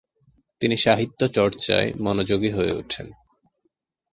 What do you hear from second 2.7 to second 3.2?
ওঠেন।